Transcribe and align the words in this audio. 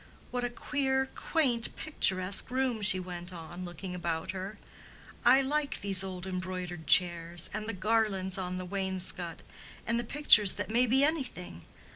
"What 0.31 0.43
a 0.43 0.49
queer, 0.49 1.05
quaint, 1.13 1.75
picturesque 1.75 2.49
room!" 2.49 2.81
she 2.81 2.99
went 2.99 3.31
on, 3.31 3.63
looking 3.65 3.93
about 3.93 4.31
her. 4.31 4.57
"I 5.23 5.41
like 5.43 5.79
these 5.81 6.03
old 6.03 6.25
embroidered 6.25 6.87
chairs, 6.87 7.51
and 7.53 7.67
the 7.67 7.73
garlands 7.73 8.35
on 8.35 8.57
the 8.57 8.65
wainscot, 8.65 9.43
and 9.85 9.99
the 9.99 10.03
pictures 10.03 10.53
that 10.53 10.71
may 10.71 10.87
be 10.87 11.03
anything. 11.03 11.65